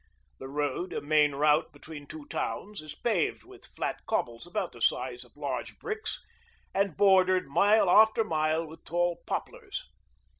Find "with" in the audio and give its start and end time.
3.43-3.67, 8.65-8.83